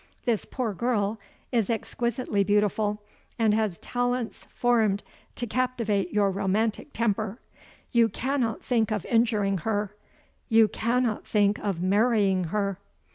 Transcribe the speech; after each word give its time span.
This 0.25 0.45
poor 0.45 0.73
girl 0.73 1.19
is 1.51 1.69
exquisitely 1.69 2.43
beautiful, 2.43 3.03
and 3.37 3.53
has 3.53 3.77
talents 3.77 4.47
formed 4.49 5.03
to 5.35 5.45
captivate 5.45 6.11
your 6.11 6.31
romantic 6.31 6.91
temper. 6.91 7.39
You 7.91 8.09
cannot 8.09 8.63
think 8.63 8.89
of 8.89 9.05
injuring 9.05 9.59
her 9.59 9.95
you 10.49 10.67
cannot 10.67 11.27
think 11.27 11.59
of 11.59 11.83
marrying 11.83 12.45
her?" 12.45 12.79